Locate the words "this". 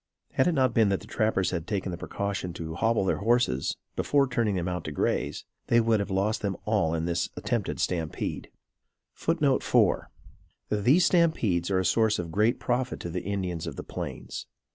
7.05-7.29